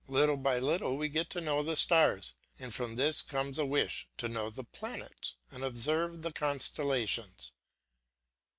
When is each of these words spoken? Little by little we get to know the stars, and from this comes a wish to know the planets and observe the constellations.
Little 0.07 0.35
by 0.37 0.57
little 0.57 0.97
we 0.97 1.09
get 1.09 1.29
to 1.29 1.41
know 1.41 1.61
the 1.61 1.75
stars, 1.75 2.33
and 2.57 2.73
from 2.73 2.95
this 2.95 3.21
comes 3.21 3.59
a 3.59 3.67
wish 3.67 4.07
to 4.17 4.27
know 4.27 4.49
the 4.49 4.63
planets 4.63 5.35
and 5.51 5.63
observe 5.63 6.23
the 6.23 6.31
constellations. 6.33 7.51